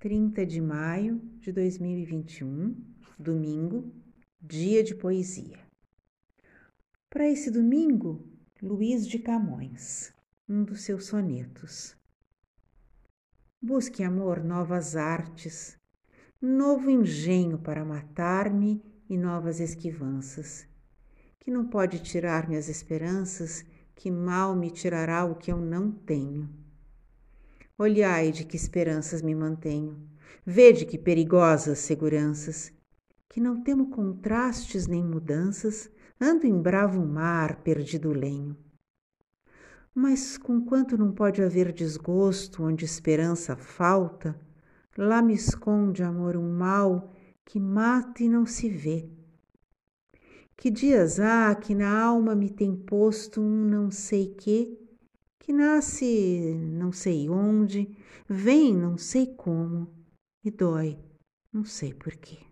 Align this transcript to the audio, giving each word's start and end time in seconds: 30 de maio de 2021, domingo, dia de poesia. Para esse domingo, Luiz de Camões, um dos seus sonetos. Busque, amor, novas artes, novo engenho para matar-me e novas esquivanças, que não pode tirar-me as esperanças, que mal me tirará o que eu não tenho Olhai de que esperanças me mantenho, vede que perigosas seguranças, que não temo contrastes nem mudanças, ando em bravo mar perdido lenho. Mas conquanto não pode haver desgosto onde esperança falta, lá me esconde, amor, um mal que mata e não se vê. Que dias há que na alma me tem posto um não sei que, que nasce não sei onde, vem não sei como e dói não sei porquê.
30 0.00 0.46
de 0.46 0.62
maio 0.62 1.20
de 1.40 1.52
2021, 1.52 2.74
domingo, 3.18 3.92
dia 4.40 4.82
de 4.82 4.94
poesia. 4.94 5.58
Para 7.10 7.28
esse 7.28 7.50
domingo, 7.50 8.26
Luiz 8.62 9.06
de 9.06 9.18
Camões, 9.18 10.10
um 10.48 10.64
dos 10.64 10.80
seus 10.84 11.04
sonetos. 11.04 11.94
Busque, 13.60 14.02
amor, 14.02 14.42
novas 14.42 14.96
artes, 14.96 15.78
novo 16.40 16.88
engenho 16.88 17.58
para 17.58 17.84
matar-me 17.84 18.82
e 19.06 19.18
novas 19.18 19.60
esquivanças, 19.60 20.66
que 21.38 21.50
não 21.50 21.68
pode 21.68 21.98
tirar-me 21.98 22.56
as 22.56 22.70
esperanças, 22.70 23.66
que 23.94 24.10
mal 24.10 24.56
me 24.56 24.70
tirará 24.70 25.26
o 25.26 25.34
que 25.34 25.52
eu 25.52 25.60
não 25.60 25.92
tenho 25.92 26.48
Olhai 27.82 28.30
de 28.30 28.44
que 28.44 28.56
esperanças 28.56 29.22
me 29.22 29.34
mantenho, 29.34 29.96
vede 30.44 30.84
que 30.84 30.98
perigosas 30.98 31.78
seguranças, 31.78 32.70
que 33.26 33.40
não 33.40 33.62
temo 33.62 33.88
contrastes 33.88 34.86
nem 34.86 35.02
mudanças, 35.02 35.90
ando 36.20 36.46
em 36.46 36.60
bravo 36.60 37.02
mar 37.06 37.62
perdido 37.62 38.12
lenho. 38.12 38.54
Mas 39.94 40.36
conquanto 40.36 40.98
não 40.98 41.10
pode 41.10 41.42
haver 41.42 41.72
desgosto 41.72 42.62
onde 42.62 42.84
esperança 42.84 43.56
falta, 43.56 44.38
lá 44.94 45.22
me 45.22 45.32
esconde, 45.32 46.02
amor, 46.02 46.36
um 46.36 46.52
mal 46.52 47.14
que 47.46 47.58
mata 47.58 48.22
e 48.22 48.28
não 48.28 48.44
se 48.44 48.68
vê. 48.68 49.08
Que 50.54 50.70
dias 50.70 51.18
há 51.18 51.54
que 51.54 51.74
na 51.74 51.98
alma 51.98 52.34
me 52.34 52.50
tem 52.50 52.76
posto 52.76 53.40
um 53.40 53.64
não 53.64 53.90
sei 53.90 54.34
que, 54.34 54.78
que 55.40 55.52
nasce 55.52 56.54
não 56.54 56.92
sei 56.92 57.28
onde, 57.28 57.96
vem 58.28 58.74
não 58.74 58.96
sei 58.96 59.34
como 59.34 59.92
e 60.44 60.50
dói 60.50 60.96
não 61.52 61.64
sei 61.64 61.92
porquê. 61.92 62.49